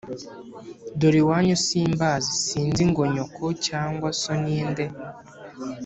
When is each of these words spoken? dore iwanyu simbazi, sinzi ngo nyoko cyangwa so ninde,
dore 0.99 1.17
iwanyu 1.23 1.55
simbazi, 1.67 2.31
sinzi 2.45 2.83
ngo 2.91 3.01
nyoko 3.13 3.43
cyangwa 3.65 4.09
so 4.21 4.31
ninde, 4.41 4.85